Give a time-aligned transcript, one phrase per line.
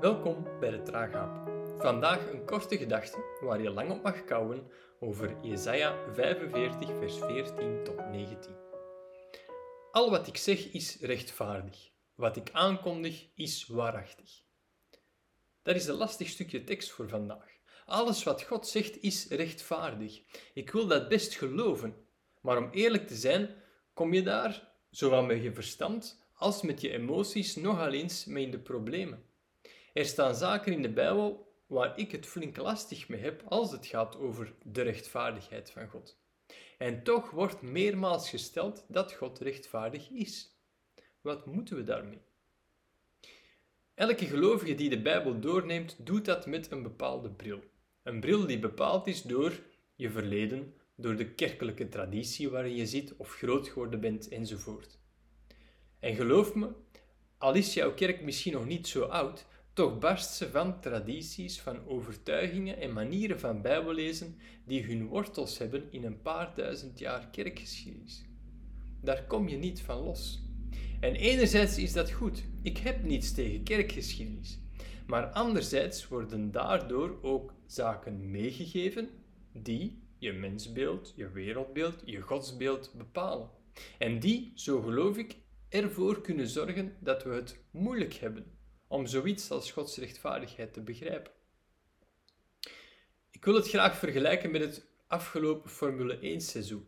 [0.00, 1.50] Welkom bij de Traagaap.
[1.78, 7.84] Vandaag een korte gedachte waar je lang op mag kouwen over Jesaja 45 vers 14
[7.84, 8.56] tot 19.
[9.92, 11.90] Al wat ik zeg is rechtvaardig.
[12.14, 14.30] Wat ik aankondig is waarachtig.
[15.62, 17.50] Dat is een lastig stukje tekst voor vandaag.
[17.86, 20.20] Alles wat God zegt is rechtvaardig.
[20.54, 21.96] Ik wil dat best geloven.
[22.40, 23.54] Maar om eerlijk te zijn,
[23.94, 28.50] kom je daar, zowel met je verstand als met je emoties, nogal eens mee in
[28.50, 29.26] de problemen.
[29.98, 33.86] Er staan zaken in de Bijbel waar ik het flink lastig mee heb als het
[33.86, 36.18] gaat over de rechtvaardigheid van God.
[36.78, 40.58] En toch wordt meermaals gesteld dat God rechtvaardig is.
[41.20, 42.18] Wat moeten we daarmee?
[43.94, 47.60] Elke gelovige die de Bijbel doorneemt, doet dat met een bepaalde bril.
[48.02, 49.52] Een bril die bepaald is door
[49.94, 54.98] je verleden, door de kerkelijke traditie waarin je zit of groot geworden bent enzovoort.
[56.00, 56.68] En geloof me,
[57.38, 59.46] al is jouw kerk misschien nog niet zo oud,
[59.78, 65.92] toch barst ze van tradities, van overtuigingen en manieren van Bijbellezen die hun wortels hebben
[65.92, 68.24] in een paar duizend jaar kerkgeschiedenis.
[69.00, 70.42] Daar kom je niet van los.
[71.00, 72.42] En enerzijds is dat goed.
[72.62, 74.58] Ik heb niets tegen kerkgeschiedenis.
[75.06, 79.08] Maar anderzijds worden daardoor ook zaken meegegeven
[79.52, 83.50] die je mensbeeld, je wereldbeeld, je godsbeeld bepalen.
[83.98, 85.36] En die, zo geloof ik,
[85.68, 88.57] ervoor kunnen zorgen dat we het moeilijk hebben
[88.88, 91.32] om zoiets als Gods rechtvaardigheid te begrijpen.
[93.30, 96.86] Ik wil het graag vergelijken met het afgelopen Formule 1 seizoen.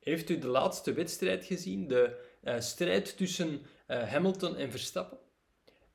[0.00, 5.18] Heeft u de laatste wedstrijd gezien, de uh, strijd tussen uh, Hamilton en Verstappen?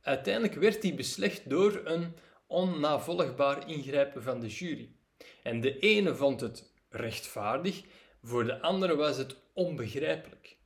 [0.01, 2.15] Uiteindelijk werd die beslecht door een
[2.47, 4.91] onnavolgbaar ingrijpen van de jury.
[5.43, 7.83] En de ene vond het rechtvaardig,
[8.23, 10.57] voor de andere was het onbegrijpelijk.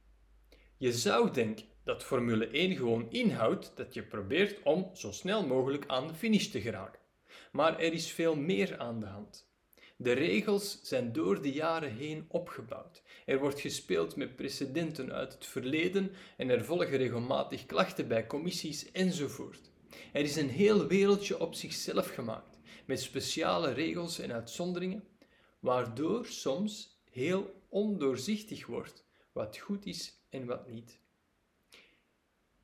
[0.78, 5.83] Je zou denken dat Formule 1 gewoon inhoudt dat je probeert om zo snel mogelijk
[5.88, 7.00] aan de finish te geraken.
[7.52, 9.47] Maar er is veel meer aan de hand.
[9.97, 13.01] De regels zijn door de jaren heen opgebouwd.
[13.25, 18.91] Er wordt gespeeld met precedenten uit het verleden en er volgen regelmatig klachten bij commissies
[18.91, 19.72] enzovoort.
[20.13, 25.03] Er is een heel wereldje op zichzelf gemaakt, met speciale regels en uitzonderingen,
[25.59, 31.03] waardoor soms heel ondoorzichtig wordt wat goed is en wat niet.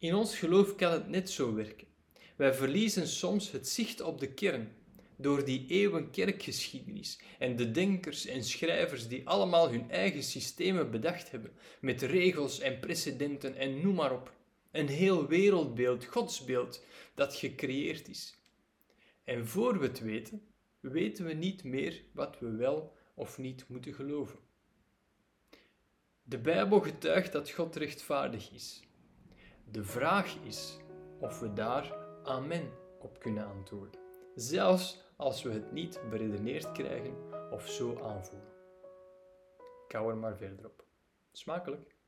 [0.01, 1.87] In ons geloof kan het net zo werken.
[2.35, 4.71] Wij verliezen soms het zicht op de kern
[5.15, 11.31] door die eeuwen kerkgeschiedenis en de denkers en schrijvers die allemaal hun eigen systemen bedacht
[11.31, 11.51] hebben,
[11.81, 14.33] met regels en precedenten en noem maar op.
[14.71, 16.83] Een heel wereldbeeld, godsbeeld,
[17.15, 18.37] dat gecreëerd is.
[19.23, 20.41] En voor we het weten,
[20.79, 24.39] weten we niet meer wat we wel of niet moeten geloven.
[26.23, 28.81] De Bijbel getuigt dat God rechtvaardig is.
[29.71, 30.77] De vraag is
[31.19, 33.99] of we daar amen op kunnen antwoorden,
[34.35, 37.15] zelfs als we het niet beredeneerd krijgen
[37.51, 38.49] of zo aanvoelen.
[39.87, 40.85] Hou er maar verder op.
[41.31, 42.00] Smakelijk!